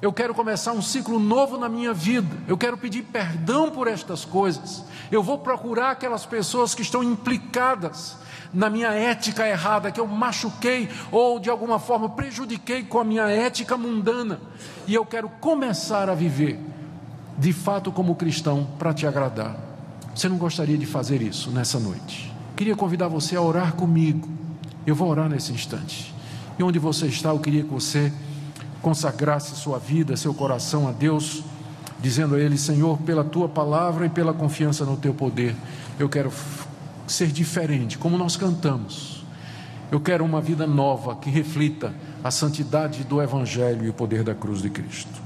[0.00, 2.36] Eu quero começar um ciclo novo na minha vida.
[2.46, 4.84] Eu quero pedir perdão por estas coisas.
[5.10, 8.16] Eu vou procurar aquelas pessoas que estão implicadas
[8.54, 13.28] na minha ética errada, que eu machuquei ou de alguma forma prejudiquei com a minha
[13.28, 14.40] ética mundana,
[14.86, 16.58] e eu quero começar a viver
[17.36, 19.56] de fato como cristão para te agradar.
[20.14, 22.32] Você não gostaria de fazer isso nessa noite?
[22.56, 24.28] Queria convidar você a orar comigo.
[24.86, 26.14] Eu vou orar nesse instante.
[26.56, 28.12] E onde você está, eu queria que você
[28.80, 31.42] consagrasse sua vida, seu coração a Deus,
[32.00, 35.56] dizendo a Ele: Senhor, pela tua palavra e pela confiança no teu poder,
[35.98, 36.30] eu quero
[37.06, 39.24] ser diferente, como nós cantamos.
[39.90, 44.34] Eu quero uma vida nova que reflita a santidade do Evangelho e o poder da
[44.34, 45.23] cruz de Cristo.